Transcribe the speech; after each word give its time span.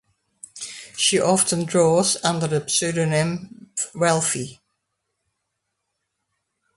She 0.97 1.19
often 1.21 1.65
draws 1.65 2.17
under 2.23 2.47
the 2.47 2.67
pseudonym 2.67 3.69
Ralphi. 3.93 4.57